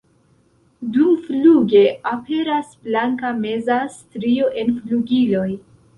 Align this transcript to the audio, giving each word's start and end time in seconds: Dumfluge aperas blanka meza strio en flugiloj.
Dumfluge 0.93 1.83
aperas 2.13 2.73
blanka 2.87 3.31
meza 3.45 3.79
strio 3.99 4.53
en 4.63 4.77
flugiloj. 4.81 5.49